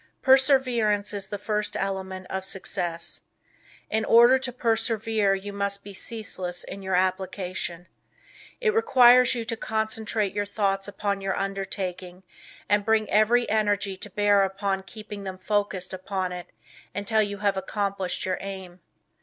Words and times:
Perseverance 0.23 1.13
is 1.13 1.27
the 1.27 1.37
first 1.37 1.77
element 1.77 2.25
of 2.27 2.43
success. 2.43 3.21
In 3.87 4.03
order 4.03 4.39
to 4.39 4.51
persevere 4.51 5.35
you 5.35 5.53
must 5.53 5.83
be 5.83 5.93
ceaseless 5.93 6.63
in 6.63 6.81
your 6.81 6.95
application. 6.95 7.85
It 8.59 8.73
requires 8.73 9.35
you 9.35 9.45
to 9.45 9.55
concentrate 9.55 10.33
your 10.33 10.47
thoughts 10.47 10.87
upon 10.87 11.21
your 11.21 11.37
undertaking 11.37 12.23
and 12.67 12.83
bring 12.83 13.07
every 13.11 13.47
energy 13.47 13.95
to 13.97 14.09
bear 14.09 14.41
upon 14.41 14.81
keeping 14.81 15.23
them 15.23 15.37
focused 15.37 15.93
upon 15.93 16.31
it 16.31 16.47
until 16.95 17.21
you 17.21 17.37
have 17.37 17.55
accomplished 17.55 18.25
your 18.25 18.39
aim. 18.41 18.79